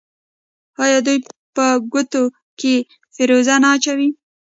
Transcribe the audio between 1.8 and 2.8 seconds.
ګوتو کې